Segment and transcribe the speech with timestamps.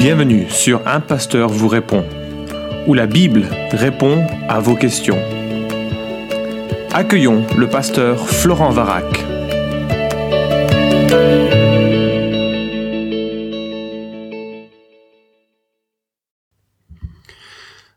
[0.00, 2.06] Bienvenue sur Un Pasteur vous répond,
[2.86, 5.18] où la Bible répond à vos questions.
[6.90, 9.04] Accueillons le pasteur Florent Varac.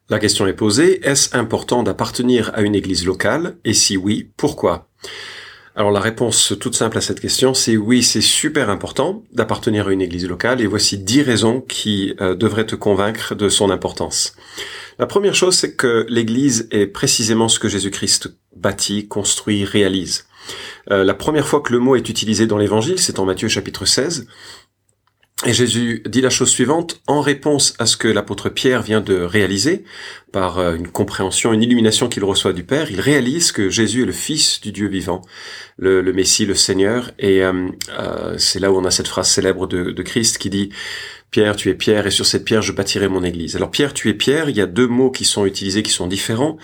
[0.09, 3.55] La question est posée, est-ce important d'appartenir à une église locale?
[3.63, 4.89] Et si oui, pourquoi?
[5.75, 9.91] Alors la réponse toute simple à cette question, c'est oui, c'est super important d'appartenir à
[9.91, 14.35] une église locale et voici dix raisons qui euh, devraient te convaincre de son importance.
[14.99, 20.27] La première chose, c'est que l'église est précisément ce que Jésus-Christ bâtit, construit, réalise.
[20.91, 23.85] Euh, la première fois que le mot est utilisé dans l'évangile, c'est en Matthieu chapitre
[23.85, 24.27] 16,
[25.45, 29.15] et Jésus dit la chose suivante, en réponse à ce que l'apôtre Pierre vient de
[29.15, 29.83] réaliser,
[30.31, 34.05] par euh, une compréhension, une illumination qu'il reçoit du Père, il réalise que Jésus est
[34.05, 35.21] le Fils du Dieu vivant,
[35.77, 39.67] le, Messie, le Seigneur, et euh, euh, c'est là où on a cette phrase célèbre
[39.67, 40.69] de, Christ qui dit
[41.31, 43.55] Pierre, tu es Pierre, et sur cette pierre, je bâtirai mon église.
[43.55, 46.07] Alors Pierre, tu es Pierre, il y a deux mots qui sont utilisés, qui sont
[46.07, 46.57] différents.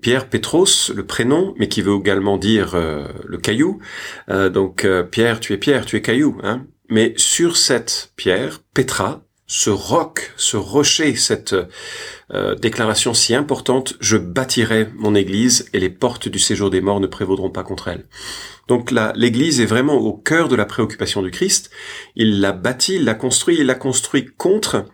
[0.00, 3.80] Pierre, Petros, le prénom, mais qui veut également dire le caillou.
[4.28, 6.38] donc Pierre, tu es Pierre, tu es caillou.
[6.42, 11.54] Hein mais sur cette pierre, Petra, ce roc, ce rocher, cette
[12.32, 17.00] euh, déclaration si importante, je bâtirai mon église et les portes du séjour des morts
[17.00, 18.06] ne prévaudront pas contre elle.
[18.66, 21.70] Donc l'église est vraiment au cœur de la préoccupation du Christ.
[22.16, 24.86] Il l'a bâti, il l'a construit, il l'a construit contre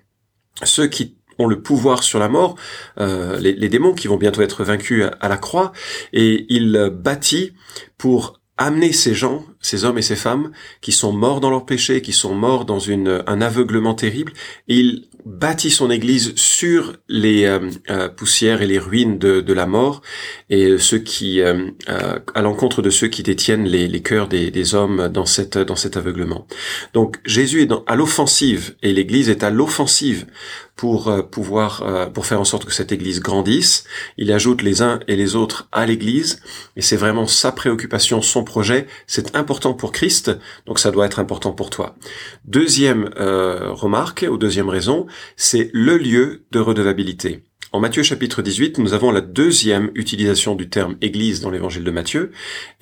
[0.62, 2.56] ceux qui ont le pouvoir sur la mort,
[3.00, 5.72] euh, les, les, démons qui vont bientôt être vaincus à la croix,
[6.12, 7.54] et il bâtit
[7.96, 12.02] pour amener ces gens, ces hommes et ces femmes qui sont morts dans leur péché,
[12.02, 14.32] qui sont morts dans un aveuglement terrible,
[14.68, 19.66] et il bâtit son Église sur les euh, euh, poussières et les ruines de, la
[19.66, 20.02] mort,
[20.50, 25.08] et ceux qui, euh, à l'encontre de ceux qui détiennent les, les cœurs des, hommes
[25.08, 26.46] dans cette dans cet aveuglement.
[26.94, 30.26] Donc Jésus est à l'offensive et l'Église est à l'offensive
[30.76, 33.84] pour euh, pouvoir euh, pour faire en sorte que cette église grandisse.
[34.16, 36.40] Il ajoute les uns et les autres à l'église
[36.76, 38.86] et c'est vraiment sa préoccupation, son projet.
[39.06, 40.32] C'est important pour Christ,
[40.66, 41.94] donc ça doit être important pour toi.
[42.44, 45.06] Deuxième euh, remarque ou deuxième raison,
[45.36, 47.44] c'est le lieu de redevabilité.
[47.70, 51.90] En Matthieu chapitre 18, nous avons la deuxième utilisation du terme Église dans l'évangile de
[51.90, 52.30] Matthieu.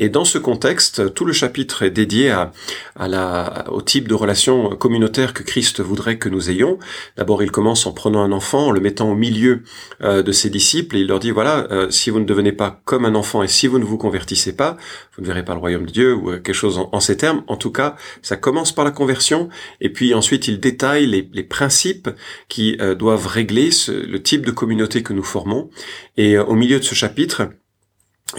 [0.01, 2.51] Et dans ce contexte, tout le chapitre est dédié à,
[2.97, 6.79] la, au type de relation communautaire que Christ voudrait que nous ayons.
[7.17, 9.63] D'abord, il commence en prenant un enfant, en le mettant au milieu
[10.03, 12.81] euh, de ses disciples, et il leur dit, voilà, euh, si vous ne devenez pas
[12.85, 14.77] comme un enfant et si vous ne vous convertissez pas,
[15.15, 17.45] vous ne verrez pas le royaume de Dieu ou euh, quelque chose en, ces termes.
[17.47, 21.45] En tout cas, ça commence par la conversion, et puis ensuite il détaille les, les
[21.45, 22.11] principes
[22.49, 24.70] qui doivent régler ce, le type de communauté
[25.03, 25.71] que nous formons.
[26.17, 27.51] Et euh, au milieu de ce chapitre,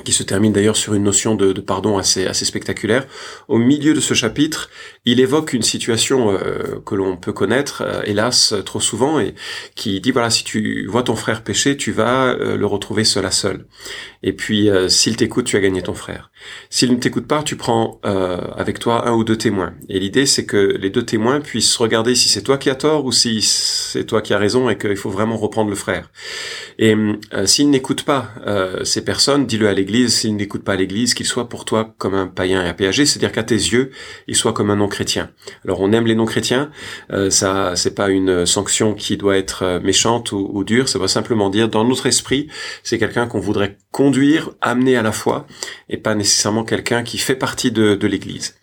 [0.04, 3.06] qui se termine d'ailleurs sur une notion de, pardon assez, assez spectaculaire.
[3.48, 4.70] Au milieu de ce chapitre,
[5.06, 9.36] il évoque une situation euh, que l'on peut connaître, euh, hélas, trop souvent, et
[9.76, 13.32] qui dit, voilà, si tu vois ton frère pécher, tu vas le retrouver seul à
[13.32, 13.66] seul.
[14.24, 16.32] Et puis, s'il t'écoute, tu as gagné ton frère.
[16.70, 19.74] S'il ne t'écoute pas, tu prends euh, avec toi un ou deux témoins.
[19.90, 23.06] Et l'idée, c'est que les deux témoins puissent regarder si c'est toi qui as tort
[23.06, 26.12] ou si c'est toi qui as raison et qu'il faut vraiment reprendre le frère.
[26.80, 31.14] Et euh, s'il n'écoute pas euh, ces personnes, dis-le à l'Église, s'il n'écoute pas l'Église,
[31.14, 33.92] qu'il soit pour toi comme un païen et un c'est-à-dire qu'à tes yeux,
[34.28, 35.30] il soit comme un non-chrétien.
[35.66, 36.72] Alors on aime les non-chrétiens,
[37.30, 41.50] ça c'est pas une sanction qui doit être méchante ou, ou dure, ça va simplement
[41.50, 42.48] dire dans notre esprit,
[42.84, 45.46] c'est quelqu'un qu'on voudrait conduire, amener à la foi,
[45.90, 48.56] et pas nécessairement nécessairement quelqu'un qui fait partie de, de l'Église.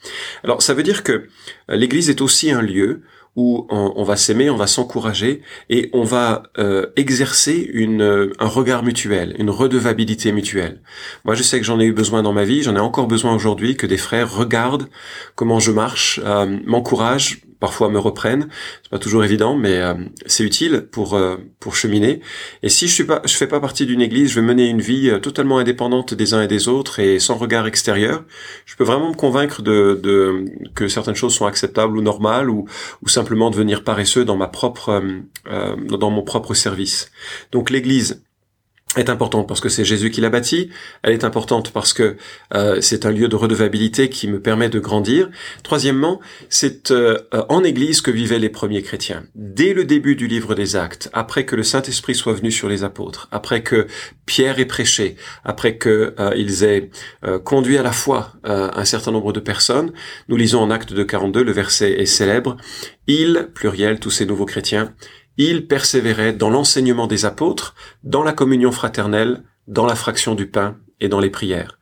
[0.43, 1.29] Alors ça veut dire que
[1.71, 3.03] euh, l'Église est aussi un lieu
[3.39, 8.49] où on, va s'aimer, on va s'encourager et on va euh, exercer une, euh, un
[8.49, 10.81] regard mutuel, une redevabilité mutuelle.
[11.25, 13.33] Moi, je sais que j'en ai eu besoin dans ma vie, j'en ai encore besoin
[13.33, 14.89] aujourd'hui que des frères regardent
[15.37, 18.49] comment je marche, euh, m'encouragent, parfois me reprennent.
[18.83, 19.95] C'est pas toujours évident, mais euh,
[20.27, 22.21] c'est utile pour euh, pour cheminer.
[22.63, 24.81] Et si je suis pas, je fais pas partie d'une église, je vais mener une
[24.81, 28.25] vie euh, totalement indépendante des uns et des autres et sans regard extérieur.
[28.67, 32.67] Je peux vraiment me convaincre de, de que certaines choses sont acceptables ou normales ou
[33.03, 35.03] ou simplement devenir paresseux dans ma propre
[35.89, 37.11] dans mon propre service.
[37.53, 38.23] Donc l'église
[38.97, 40.71] est importante parce que c'est Jésus qui l'a bâti,
[41.03, 42.17] elle est importante parce que
[42.55, 45.29] euh, c'est un lieu de redevabilité qui me permet de grandir.
[45.63, 47.19] Troisièmement, c'est euh,
[47.49, 49.25] en Église que vivaient les premiers chrétiens.
[49.35, 52.83] Dès le début du livre des Actes, après que le Saint-Esprit soit venu sur les
[52.83, 53.87] apôtres, après que
[54.25, 56.33] Pierre ait prêché, après que euh,
[56.63, 56.91] aient
[57.45, 59.93] conduit à la foi un certain nombre de personnes,
[60.29, 62.57] nous lisons en Acte de 42, le verset est célèbre,
[63.07, 64.95] ils, pluriel, tous ces nouveaux chrétiens,
[65.39, 70.77] il persévérait dans l'enseignement des apôtres, dans la communion fraternelle, dans la fraction du pain
[71.01, 71.78] et dans les prières.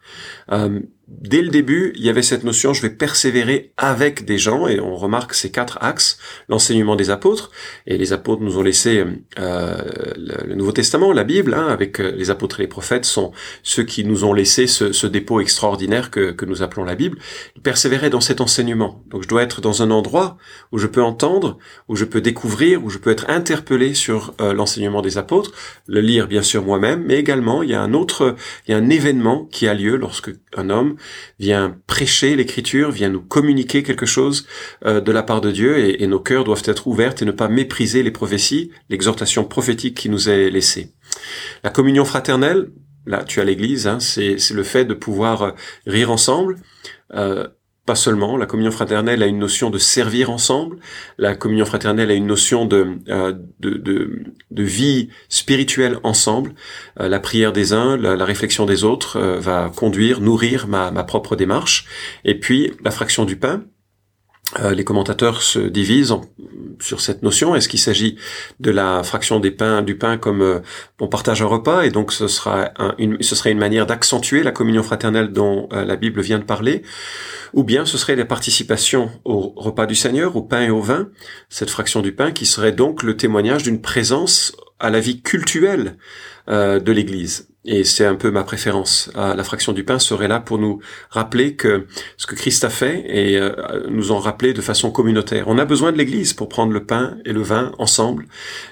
[0.52, 4.66] Euh, dès le début, il y avait cette notion, je vais persévérer avec des gens,
[4.66, 6.18] et on remarque ces quatre axes,
[6.48, 7.50] l'enseignement des apôtres,
[7.86, 9.04] et les apôtres nous ont laissé
[9.38, 9.82] euh,
[10.16, 13.32] le, Nouveau Testament, la Bible, hein, avec euh, les apôtres et les prophètes, sont
[13.62, 17.18] ceux qui nous ont laissé ce, dépôt extraordinaire que, nous appelons la Bible.
[17.56, 19.02] Ils persévéraient dans cet enseignement.
[19.08, 20.36] Donc je dois être dans un endroit
[20.70, 21.58] où je peux entendre,
[21.88, 25.50] où je peux découvrir, où je peux être interpellé sur l'enseignement des apôtres,
[25.88, 28.36] le lire bien sûr moi-même, mais également il y a un autre,
[28.66, 30.96] il y a un événement qui a lieu lorsque un homme
[31.38, 34.46] vient prêcher l'écriture, vient nous communiquer quelque chose
[34.84, 37.48] euh, de la part de Dieu et, nos cœurs doivent être ouverts et ne pas
[37.48, 40.92] mépriser les prophéties, l'exhortation prophétique qui nous est laissée.
[41.64, 42.70] La communion fraternelle,
[43.06, 45.54] là tu as l'église, hein, c'est le fait de pouvoir
[45.86, 46.58] rire ensemble,
[47.14, 47.48] euh,
[47.86, 48.36] pas seulement.
[48.36, 50.78] La communion fraternelle a une notion de servir ensemble.
[51.18, 56.54] La communion fraternelle a une notion de, euh, de, de, de, vie spirituelle ensemble.
[57.00, 61.04] Euh, la prière des uns, la, réflexion des autres euh, va conduire, nourrir ma, ma
[61.04, 61.86] propre démarche.
[62.24, 63.62] Et puis la fraction du pain,
[64.72, 66.14] les commentateurs se divisent
[66.80, 67.54] sur cette notion.
[67.54, 68.16] Est-ce qu'il s'agit
[68.60, 70.60] de la fraction des pains, du pain comme euh,
[71.00, 74.82] on partage un repas et donc ce sera une, serait une manière d'accentuer la communion
[74.82, 76.82] fraternelle dont euh, la Bible vient de parler,
[77.54, 81.08] ou bien ce serait la participation au repas du Seigneur, au pain et au vin,
[81.48, 85.96] cette fraction du pain qui serait donc le témoignage d'une présence à la vie cultuelle
[86.48, 87.48] de l'Église.
[87.66, 89.10] Et c'est un peu ma préférence.
[89.16, 90.80] Ah, la fraction du pain serait là pour nous
[91.10, 91.86] rappeler que
[92.16, 93.50] ce que Christ a fait et euh,
[93.88, 95.48] nous en rappeler de façon communautaire.
[95.48, 98.26] On a besoin de l'Église pour prendre le pain et le vin ensemble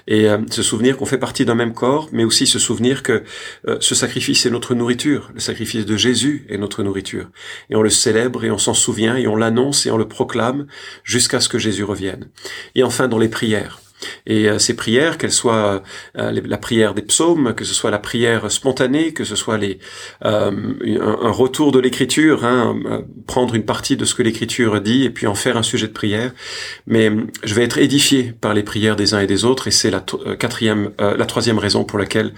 [0.07, 3.23] et euh, se souvenir qu'on fait partie d'un même corps, mais aussi se souvenir que
[3.67, 5.29] euh, ce sacrifice est notre nourriture.
[5.33, 7.29] Le sacrifice de Jésus est notre nourriture.
[7.69, 10.67] Et on le célèbre et on s'en souvient et on l'annonce et on le proclame
[11.03, 12.29] jusqu'à ce que Jésus revienne.
[12.75, 13.81] Et enfin dans les prières.
[14.25, 15.83] Et euh, ces prières, qu'elles soient
[16.17, 19.79] euh, la prière des psaumes, que ce soit la prière spontanée, que ce soit les,
[20.25, 20.51] euh,
[21.01, 22.75] un, retour de l'écriture, hein,
[23.27, 25.93] prendre une partie de ce que l'écriture dit et puis en faire un sujet de
[25.93, 26.33] prière.
[26.87, 27.11] Mais
[27.43, 30.03] je vais être édifié par les prières des uns et des autres et c'est la
[30.39, 32.33] quatrième, la troisième raison pour laquelle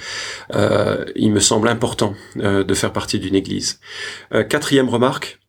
[1.16, 3.80] il me semble important de faire partie d'une église.
[4.50, 5.40] quatrième remarque,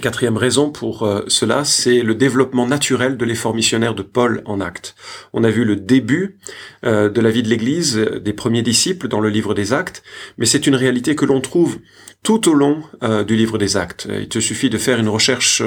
[0.00, 4.60] quatrième raison pour euh, cela, c'est le développement naturel de l'effort missionnaire de Paul en
[4.60, 4.94] actes.
[5.32, 6.38] On a vu le début
[6.84, 10.02] euh, de la vie de l'Église, euh, des premiers disciples dans le livre des actes,
[10.38, 11.78] mais c'est une réalité que l'on trouve
[12.22, 12.82] tout au long
[13.24, 14.08] du livre des actes.
[14.10, 15.62] Il te suffit de faire une recherche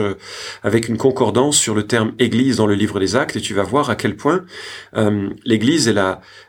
[0.62, 3.64] avec une concordance sur le terme Église dans le livre des actes et tu vas
[3.64, 4.44] voir à quel point
[5.46, 5.96] l'Église est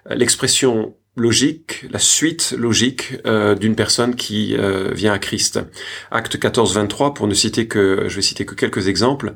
[0.08, 5.60] l'expression logique, la suite logique euh, d'une personne qui euh, vient à Christ.
[6.10, 9.34] Acte 14, 23, pour ne citer que, je vais citer que quelques exemples.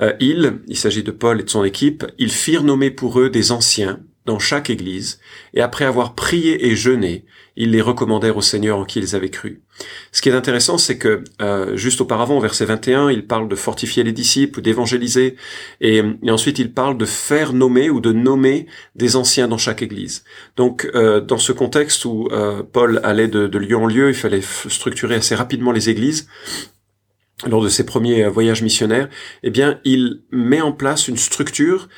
[0.00, 3.30] Euh, ils, il s'agit de Paul et de son équipe, ils firent nommer pour eux
[3.30, 5.20] des anciens dans chaque église,
[5.54, 7.24] et après avoir prié et jeûné,
[7.56, 9.62] ils les recommandèrent au Seigneur en qui ils avaient cru.
[10.12, 13.56] Ce qui est intéressant, c'est que euh, juste auparavant, au verset 21, il parle de
[13.56, 15.36] fortifier les disciples, d'évangéliser,
[15.80, 20.24] et, ensuite il parle de faire nommer ou de nommer des anciens dans chaque église.
[20.56, 24.14] Donc, euh, dans ce contexte où euh, Paul allait de, de lieu en lieu, il
[24.14, 26.28] fallait structurer assez rapidement les églises
[27.46, 29.08] lors de ses premiers voyages missionnaires,
[29.44, 31.88] eh bien, il met en place une structure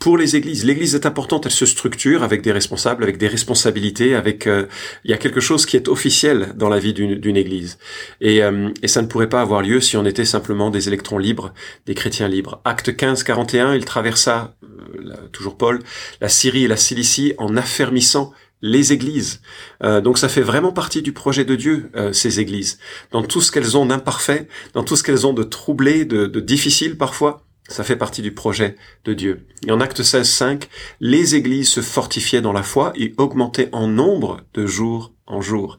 [0.00, 0.64] pour les églises.
[0.64, 4.66] L'église est importante, elle se structure avec des responsables, avec des responsabilités, avec euh,
[5.04, 7.78] il y a quelque chose qui est officiel dans la vie d'une église.
[8.22, 11.18] Et, euh, et ça ne pourrait pas avoir lieu si on était simplement des électrons
[11.18, 11.52] libres,
[11.84, 12.62] des chrétiens libres.
[12.64, 15.80] Acte 15, 41, il traversa, euh, toujours Paul,
[16.22, 18.32] la Syrie et la Cilicie en affermissant
[18.62, 19.40] les églises.
[19.80, 22.78] donc ça fait vraiment partie du projet de Dieu, ces églises.
[23.10, 26.40] Dans tout ce qu'elles ont d'imparfait, dans tout ce qu'elles ont de troublé, de, de
[26.40, 28.74] difficile parfois, ça fait partie du projet
[29.04, 29.46] de Dieu.
[29.66, 30.68] Et en acte 16, 5,
[31.00, 35.78] les églises se fortifiaient dans la foi et augmentaient en nombre de jour en jour.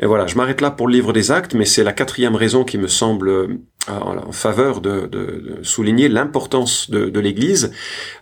[0.00, 2.64] Et voilà, je m'arrête là pour le livre des actes, mais c'est la quatrième raison
[2.64, 3.48] qui me semble euh,
[3.86, 7.72] en faveur de, souligner l'importance de, l'Église.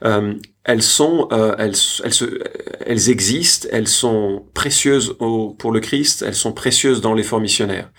[0.05, 1.75] Euh, elles sont, euh, elles,
[2.85, 7.91] elles, existent, elles sont précieuses pour le Christ, elles sont précieuses dans l'effort missionnaire.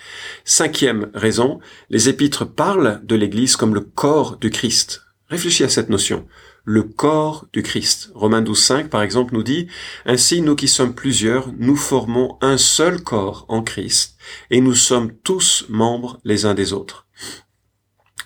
[0.46, 1.60] Cinquième raison,
[1.90, 5.07] les épîtres parlent de l'Église comme le corps du Christ.
[5.30, 6.26] Réfléchis à cette notion.
[6.64, 8.12] Le corps du Christ.
[8.16, 9.68] Romains 12, 5, par exemple, nous dit,
[10.06, 14.18] Ainsi, nous qui sommes plusieurs, nous formons un seul corps en Christ,
[14.52, 17.07] et nous sommes tous membres les uns des autres.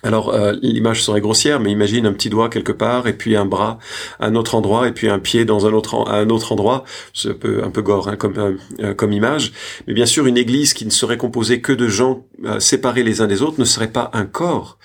[0.02, 3.44] Alors euh, l'image serait grossière, mais imagine un petit doigt quelque part et puis un
[3.44, 3.78] bras
[4.18, 6.84] à un autre endroit et puis un pied dans un autre à un autre endroit.
[7.14, 9.52] C'est un peu un peu gore hein, comme euh, euh, comme image.
[9.86, 12.26] Mais bien sûr, une église qui ne serait composée que de gens
[12.58, 14.78] séparés les uns des autres ne serait pas un corps.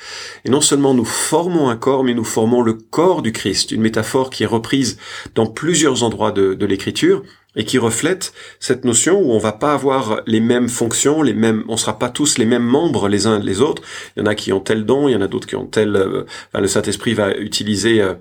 [0.45, 3.71] Et non seulement nous formons un corps, mais nous formons le corps du Christ.
[3.71, 4.97] Une métaphore qui est reprise
[5.33, 7.23] dans plusieurs endroits de, de l'Écriture.
[7.57, 11.65] Et qui reflète cette notion où on va pas avoir les mêmes fonctions, les mêmes,
[11.67, 13.81] on sera pas tous les mêmes membres les uns les autres.
[14.15, 15.65] Il y en a qui ont tel don, il y en a d'autres qui ont
[15.65, 15.95] tel.
[15.95, 16.23] Euh,
[16.53, 18.13] le Saint Esprit va utiliser euh,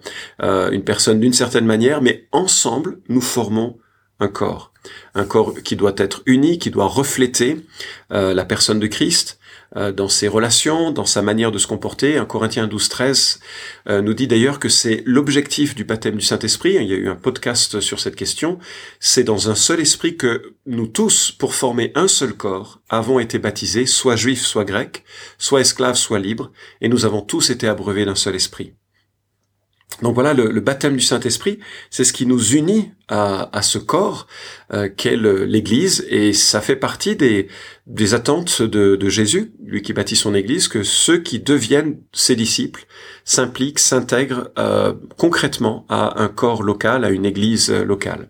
[0.42, 3.76] euh, une personne d'une certaine manière, mais ensemble nous formons
[4.18, 4.72] un corps,
[5.14, 7.60] un corps qui doit être uni, qui doit refléter
[8.08, 9.38] la personne de Christ,
[9.74, 12.16] dans ses relations, dans sa manière de se comporter.
[12.16, 13.40] Un Corinthien 12, 13
[13.88, 16.76] euh, nous dit d'ailleurs que c'est l'objectif du baptême du Saint-Esprit.
[16.80, 18.58] Il y a eu un podcast sur cette question.
[19.00, 23.38] C'est dans un seul esprit que nous tous, pour former un seul corps, avons été
[23.38, 25.04] baptisés, soit juifs, soit grecs,
[25.38, 28.74] soit esclaves, soit libres, et nous avons tous été abreuvés d'un seul esprit.
[30.02, 31.58] Donc voilà, le, baptême du Saint-Esprit,
[31.90, 34.26] c'est ce qui nous unit à, ce corps
[34.74, 37.48] euh, qu'est l'Église, et ça fait partie des,
[37.86, 42.86] des attentes de, Jésus, lui qui bâtit son Église, que ceux qui deviennent ses disciples
[43.24, 48.28] s'impliquent, s'intègrent euh, concrètement à un corps local, à une Église locale.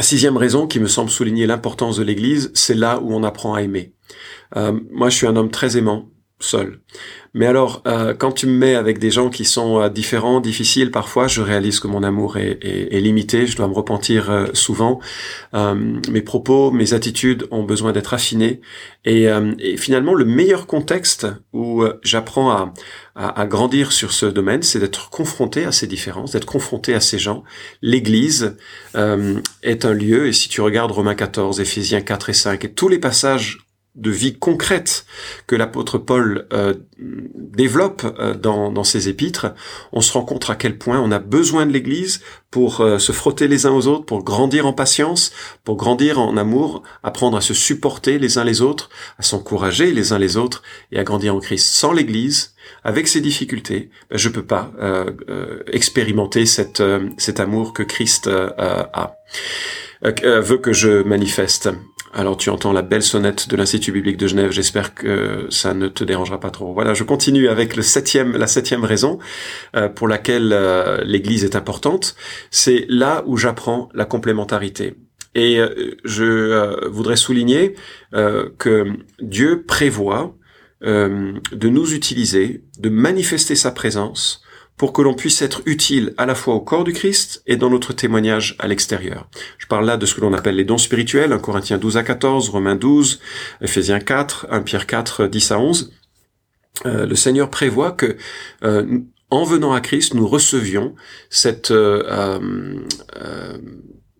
[0.00, 3.62] Sixième raison qui me semble souligner l'importance de l'Église, c'est là où on apprend à
[3.62, 3.94] aimer.
[4.56, 6.80] Euh, moi, je suis un homme très aimant, seul.
[7.38, 10.90] Mais alors, euh, quand tu me mets avec des gens qui sont euh, différents, difficiles,
[10.90, 13.46] parfois, je réalise que mon amour est, est, limité.
[13.46, 14.98] Je dois me repentir euh, souvent.
[15.54, 18.60] mes propos, mes attitudes ont besoin d'être affinés.
[19.04, 19.26] Et,
[19.60, 22.74] et, finalement, le meilleur contexte où j'apprends à,
[23.14, 27.00] à, à, grandir sur ce domaine, c'est d'être confronté à ces différences, d'être confronté à
[27.00, 27.44] ces gens.
[27.82, 28.56] L'Église
[28.94, 32.88] est un lieu, et si tu regardes Romains 14, Éphésiens 4 et 5, et tous
[32.88, 33.67] les passages
[33.98, 35.04] de vie concrète
[35.46, 39.54] que l'apôtre Paul euh, développe euh, dans, dans, ses épîtres,
[39.92, 43.12] on se rend compte à quel point on a besoin de l'Église pour euh, se
[43.12, 45.32] frotter les uns aux autres, pour grandir en patience,
[45.64, 48.88] pour grandir en amour, apprendre à se supporter les uns les autres,
[49.18, 50.62] à s'encourager les uns les autres
[50.92, 51.66] et à grandir en Christ.
[51.66, 54.72] Sans l'Église, avec ses difficultés, ben, je peux pas
[55.72, 56.82] expérimenter cette,
[57.16, 59.16] cet amour que Christ a.
[60.02, 61.70] veut que je manifeste.
[62.12, 65.88] Alors tu entends la belle sonnette de l'Institut biblique de Genève, j'espère que ça ne
[65.88, 66.72] te dérangera pas trop.
[66.72, 69.18] Voilà, je continue avec le septième, la septième raison
[69.76, 72.16] euh, pour laquelle euh, l'Église est importante.
[72.50, 74.94] C'est là où j'apprends la complémentarité.
[75.34, 77.74] Et euh, je voudrais souligner
[78.12, 78.86] que
[79.20, 80.34] Dieu prévoit
[80.80, 84.42] de nous utiliser, de manifester sa présence
[84.78, 87.68] pour que l'on puisse être utile à la fois au corps du Christ et dans
[87.68, 89.28] notre témoignage à l'extérieur.
[89.58, 92.04] Je parle là de ce que l'on appelle les dons spirituels, 1 Corinthiens 12 à
[92.04, 93.20] 14, Romains 12,
[93.60, 95.92] Ephésiens 4, 1 Pierre 4, 10 à 11.
[96.86, 98.16] Euh, le Seigneur prévoit que
[98.62, 100.94] euh, en venant à Christ, nous recevions
[101.28, 102.38] cette euh,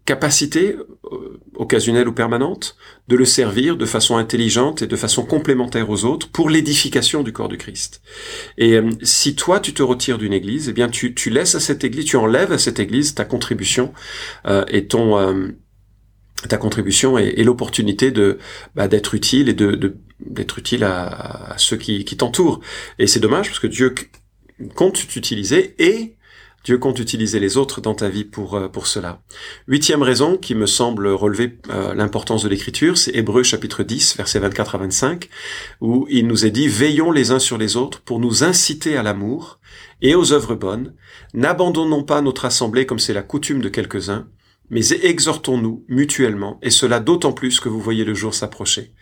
[0.05, 0.77] capacité
[1.59, 2.77] occasionnelle ou permanente
[3.09, 7.33] de le servir de façon intelligente et de façon complémentaire aux autres pour l'édification du
[7.33, 8.01] corps du Christ.
[8.57, 11.61] Et euh, si toi tu te retires d'une église, eh bien tu, tu laisses à
[11.61, 13.93] cette église, tu enlèves à cette église ta contribution
[14.47, 15.53] euh, et ton
[16.49, 18.39] ta contribution et, l'opportunité de
[18.77, 22.61] bah, d'être utile et de d'être utile à, à, ceux qui, qui t'entourent.
[22.99, 23.95] Et c'est dommage parce que Dieu
[24.75, 26.17] compte t'utiliser et
[26.65, 29.21] Dieu compte utiliser les autres dans ta vie pour, euh, pour cela.
[29.67, 34.39] Huitième raison qui me semble relever euh, l'importance de l'écriture, c'est Hébreu chapitre 10, versets
[34.39, 35.29] 24 à 25,
[35.81, 39.03] où il nous est dit, veillons les uns sur les autres pour nous inciter à
[39.03, 39.61] l'amour
[40.03, 40.95] et aux œuvres bonnes.
[41.35, 44.27] N'abandonnons pas notre assemblée comme c'est la coutume de quelques-uns,
[44.71, 48.93] mais exhortons-nous mutuellement, et cela d'autant plus que vous voyez le jour s'approcher.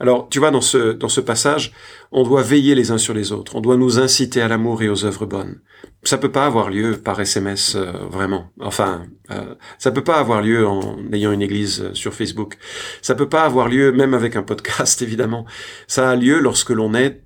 [0.00, 1.72] Alors, tu vois, dans ce, dans ce passage,
[2.12, 4.88] on doit veiller les uns sur les autres, on doit nous inciter à l'amour et
[4.88, 5.60] aux œuvres bonnes.
[6.02, 8.50] Ça peut pas avoir lieu par SMS, euh, vraiment.
[8.60, 12.56] Enfin, euh, ça peut pas avoir lieu en ayant une église euh, sur Facebook.
[13.00, 15.46] Ça peut pas avoir lieu même avec un podcast, évidemment.
[15.86, 17.22] Ça a lieu lorsque l'on est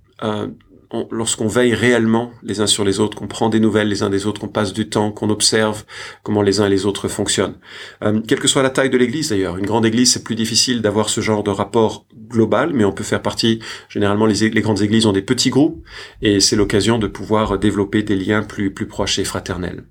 [1.10, 4.26] lorsqu'on veille réellement les uns sur les autres, qu'on prend des nouvelles les uns des
[4.26, 5.84] autres, qu'on passe du temps, qu'on observe
[6.22, 7.56] comment les uns et les autres fonctionnent.
[8.02, 10.80] Euh, quelle que soit la taille de l'église d'ailleurs, une grande église c'est plus difficile
[10.80, 15.06] d'avoir ce genre de rapport global, mais on peut faire partie, généralement les, grandes églises
[15.06, 15.82] ont des petits groupes,
[16.22, 19.84] et c'est l'occasion de pouvoir développer des liens plus, plus proches et fraternels.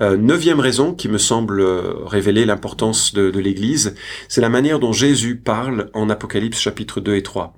[0.00, 3.94] Euh, neuvième raison qui me semble euh, révéler l'importance de, de l'Église,
[4.28, 7.56] c'est la manière dont Jésus parle en Apocalypse chapitre 2 et 3.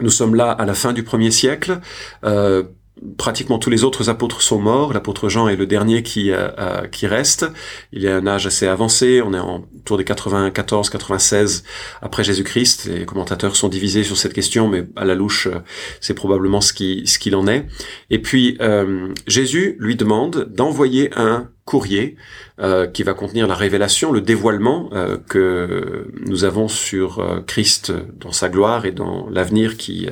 [0.00, 1.80] Nous sommes là à la fin du premier siècle.
[2.24, 2.62] Euh,
[3.16, 4.92] pratiquement tous les autres apôtres sont morts.
[4.92, 7.46] L'apôtre Jean est le dernier qui euh, euh, qui reste.
[7.92, 9.22] Il a un âge assez avancé.
[9.22, 11.64] On est en tour des 94, 96
[12.02, 12.86] après Jésus-Christ.
[12.86, 15.48] Les commentateurs sont divisés sur cette question, mais à la louche,
[16.00, 17.66] c'est probablement ce qui ce qu'il en est.
[18.10, 18.58] Et puis
[19.26, 22.16] Jésus lui demande d'envoyer un courrier
[22.58, 27.92] euh, qui va contenir la révélation, le dévoilement euh, que nous avons sur euh, Christ
[28.18, 30.08] dans sa gloire et dans l'avenir qui,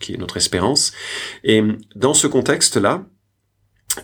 [0.00, 0.92] qui est notre espérance.
[1.44, 1.62] Et
[1.94, 3.04] dans ce contexte-là,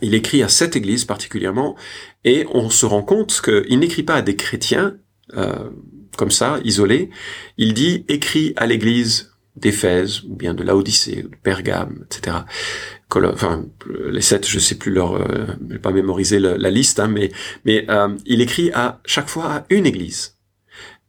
[0.03, 1.77] il écrit à cette église particulièrement,
[2.25, 4.97] et on se rend compte qu'il n'écrit pas à des chrétiens
[5.37, 5.71] euh,
[6.17, 7.11] comme ça, isolés.
[7.57, 12.39] Il dit écrit à l'église d'Éphèse ou bien de Laodicée, de Pergame, etc.
[13.15, 13.65] Enfin,
[14.11, 15.47] les sept, je sais plus leur, euh,
[15.83, 17.31] pas mémoriser la, liste, hein, mais
[17.65, 20.37] mais euh, il écrit à chaque fois à une église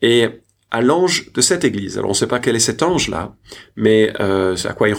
[0.02, 0.28] et
[0.70, 1.98] à l'ange de cette église.
[1.98, 3.36] Alors on ne sait pas quel est cet ange là,
[3.76, 4.96] mais euh, à quoi il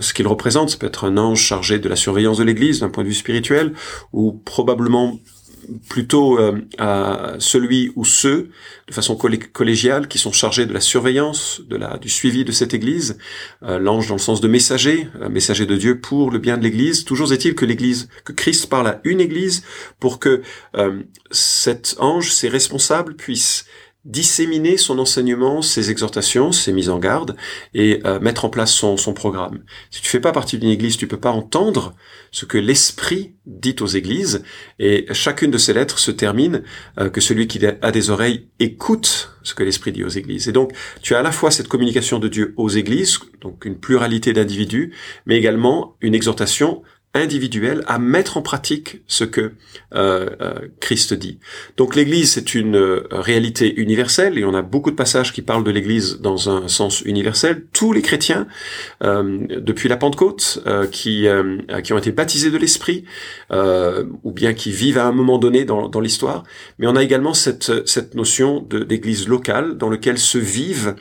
[0.00, 0.70] ce qu'il représente.
[0.70, 3.14] Ça peut être un ange chargé de la surveillance de l'église d'un point de vue
[3.14, 3.72] spirituel,
[4.12, 5.18] ou probablement
[5.88, 8.50] plutôt euh, à celui ou ceux,
[8.88, 12.74] de façon collégiale, qui sont chargés de la surveillance, de la, du suivi de cette
[12.74, 13.18] Église.
[13.62, 16.62] Euh, l'ange dans le sens de messager, euh, messager de Dieu pour le bien de
[16.62, 17.04] l'Église.
[17.04, 19.64] Toujours est-il que l'Église, que Christ parle à une Église
[20.00, 20.42] pour que
[21.30, 23.66] cet ange, ses responsables, puissent
[24.04, 27.36] disséminer son enseignement, ses exhortations, ses mises en garde
[27.72, 29.62] et euh, mettre en place son, programme.
[29.90, 31.94] Si tu fais pas partie d'une église, tu peux pas entendre
[32.32, 34.42] ce que l'esprit dit aux églises
[34.78, 36.62] et chacune de ces lettres se termine
[36.98, 40.48] euh, que celui qui a des oreilles écoute ce que l'esprit dit aux églises.
[40.48, 43.78] Et donc tu as à la fois cette communication de Dieu aux églises, donc une
[43.78, 44.92] pluralité d'individus,
[45.26, 46.82] mais également une exhortation
[47.14, 49.52] individuel à mettre en pratique ce que
[49.94, 51.38] euh, euh, Christ dit.
[51.76, 55.64] Donc l'Église, c'est une euh, réalité universelle, et on a beaucoup de passages qui parlent
[55.64, 57.66] de l'Église dans un sens universel.
[57.72, 58.46] Tous les chrétiens,
[59.00, 61.26] depuis la Pentecôte, qui,
[61.84, 63.04] qui ont été baptisés de l'Esprit,
[63.50, 66.44] ou bien qui vivent à un moment donné dans, dans l'histoire,
[66.78, 70.94] mais on a également cette, cette notion d'Église locale dans lequel se vivent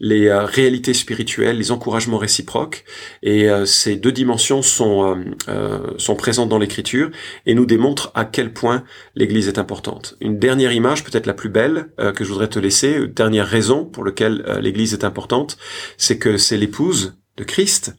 [0.00, 2.84] les euh, réalités spirituelles, les encouragements réciproques.
[3.22, 7.10] Et euh, ces deux dimensions sont, euh, sont présentes dans l'Écriture
[7.46, 8.84] et nous démontrent à quel point
[9.14, 10.16] l'Église est importante.
[10.20, 13.84] Une dernière image, peut-être la plus belle, que je voudrais te laisser, une dernière raison
[13.84, 15.56] pour laquelle l'Église est importante,
[15.96, 17.94] c'est que c'est l'épouse de Christ.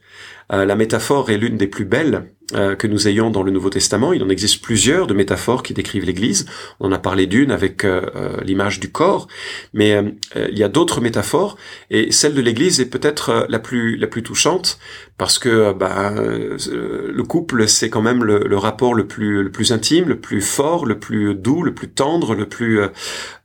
[0.50, 4.14] la métaphore est l'une des plus belles euh, que nous ayons dans le Nouveau Testament.
[4.14, 6.46] Il en existe plusieurs de métaphores qui décrivent l'Église.
[6.80, 9.28] On a parlé d'une avec euh, euh, l'image du corps,
[9.74, 10.02] mais
[10.36, 11.58] il y a d'autres métaphores
[11.90, 14.80] et celle de l'Église est peut-être la plus la plus touchante
[15.18, 20.42] parce que bah, le couple c'est quand même le, rapport le plus intime, le plus
[20.42, 22.82] fort, le plus doux, le plus tendre, le plus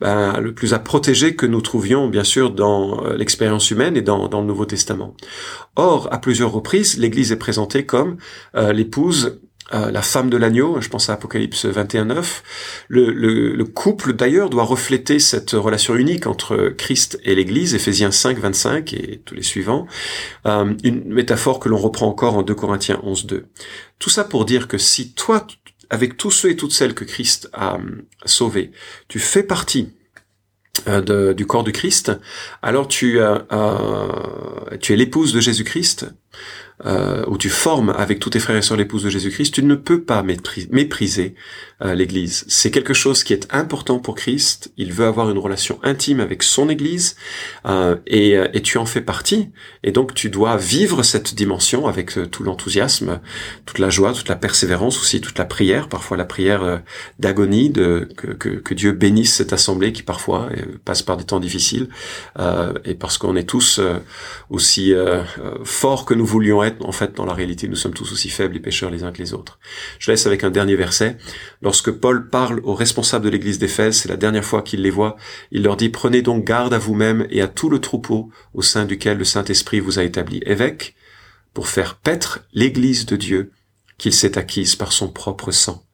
[0.00, 4.28] bah, le plus à protéger que nous trouvions bien sûr dans l'expérience humaine et dans,
[4.28, 5.16] le Nouveau Testament.
[5.76, 8.18] Or, à plusieurs reprises, l'Église est présentée comme
[8.54, 9.40] les épouse
[9.74, 12.42] euh, la femme de l'agneau, je pense à Apocalypse 21.9.
[12.88, 18.10] Le, le, le couple d'ailleurs doit refléter cette relation unique entre Christ et l'Église, Éphésiens
[18.10, 19.86] 5, 25 et tous les suivants.
[20.46, 23.46] Euh, une métaphore que l'on reprend encore en 2 Corinthiens 11, 2.
[23.98, 25.46] Tout ça pour dire que si toi,
[25.88, 27.78] avec tous ceux et toutes celles que Christ a
[28.26, 28.72] sauvés,
[29.08, 29.94] tu fais partie
[30.88, 32.12] euh, du corps du Christ,
[32.62, 33.38] alors tu, euh,
[34.80, 36.06] tu es l'épouse de Jésus-Christ,
[36.84, 39.74] euh, où tu formes avec tous tes frères et sœurs l'épouse de Jésus-Christ, tu ne
[39.74, 41.34] peux pas mépriser
[41.84, 42.44] euh, l'Église.
[42.48, 44.72] C'est quelque chose qui est important pour Christ.
[44.76, 47.16] Il veut avoir une relation intime avec son Église
[47.66, 49.50] euh, et, euh, et, tu en fais partie.
[49.82, 53.20] Et donc tu dois vivre cette dimension avec euh, tout l'enthousiasme,
[53.66, 56.82] toute la joie, toute la persévérance aussi, toute la prière, parfois la prière
[57.18, 60.48] d'agonie, de que, que, que, Dieu bénisse cette assemblée qui parfois
[60.84, 61.88] passe par des temps difficiles
[62.84, 63.80] et parce qu'on est tous
[64.50, 64.94] aussi
[65.64, 68.56] forts que nous voulions être en fait, dans la réalité, nous sommes tous aussi faibles
[68.56, 69.58] et pécheurs les uns que les autres.
[69.98, 71.16] Je laisse avec un dernier verset.
[71.62, 75.16] Lorsque Paul parle aux responsables de l'église d'Éphèse, c'est la dernière fois qu'il les voit,
[75.50, 78.84] il leur dit, prenez donc garde à vous-même et à tout le troupeau au sein
[78.84, 80.94] duquel le Saint-Esprit vous a établi évêque
[81.54, 83.52] pour faire paître l'église de Dieu
[83.98, 85.84] qu'il s'est acquise par son propre sang.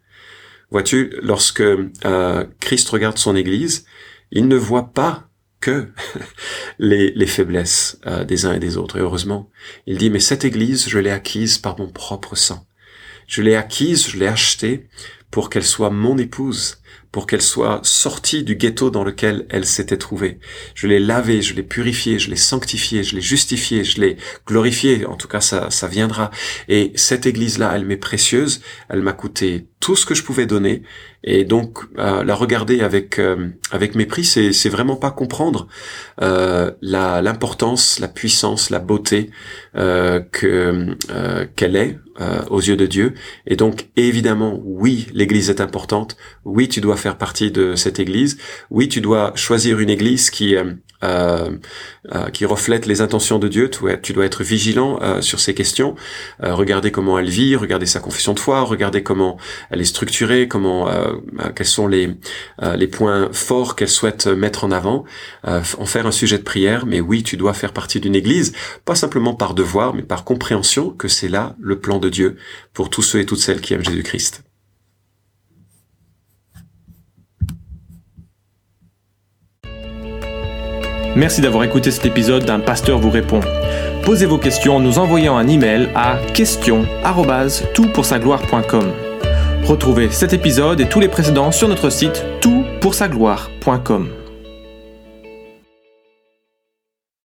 [0.71, 3.85] Vois-tu, lorsque euh, Christ regarde son église,
[4.31, 5.28] il ne voit pas
[5.61, 5.89] que
[6.79, 8.97] les, les faiblesses euh, des uns et des autres.
[8.97, 9.51] Et heureusement,
[9.87, 12.67] il dit, mais cette Église, je l'ai acquise par mon propre sang.
[13.27, 14.89] Je l'ai acquise, je l'ai achetée
[15.31, 16.79] pour qu'elle soit mon épouse
[17.13, 20.39] pour qu'elle soit sortie du ghetto dans lequel elle s'était trouvée.
[20.75, 24.17] Je l'ai lavée, je l'ai purifiée, je l'ai sanctifiée, je l'ai justifiée, je l'ai
[24.47, 25.07] glorifiée.
[25.07, 26.31] En tout cas, ça, ça viendra.
[26.69, 28.61] Et cette église-là, elle m'est précieuse.
[28.89, 30.83] Elle m'a coûté tout ce que je pouvais donner.
[31.25, 35.67] Et donc, euh, la regarder avec euh, avec mépris, c'est c'est vraiment pas comprendre
[36.23, 39.31] euh, la l'importance, la puissance, la beauté
[39.77, 40.97] euh, que
[41.57, 41.99] qu'elle est
[42.51, 43.15] aux yeux de Dieu.
[43.47, 46.17] Et donc, évidemment, oui, l'Église est importante.
[46.45, 48.39] Oui, tu dois faire partie de cette Église.
[48.71, 50.57] Oui, tu dois choisir une Église qui
[51.03, 51.59] euh, euh,
[52.15, 53.71] euh, qui reflète les intentions de Dieu.
[53.71, 55.95] Tu, dois être vigilant euh, sur ces questions.
[56.43, 59.37] Euh, regarder comment elle vit, regarder sa confession de foi, regarder comment
[59.71, 60.89] elle est structurée, comment
[61.55, 62.15] quels sont les
[62.77, 65.05] les points forts qu'elle souhaite mettre en avant,
[65.45, 66.87] en faire un sujet de prière.
[66.87, 68.53] Mais oui, tu dois faire partie d'une Église,
[68.85, 72.37] pas simplement par devoir, mais par compréhension que c'est là le plan de Dieu
[72.73, 74.48] pour tous ceux et toutes celles qui aiment Jésus-Christ.
[81.19, 83.41] Merci d'avoir écouté cet épisode d'un pasteur vous répond.
[84.05, 88.93] Posez vos questions en nous envoyant un email à question@toutpoursagloire.com.
[89.65, 94.18] Retrouvez cet épisode et tous les précédents sur notre site toutpoursagloire.com.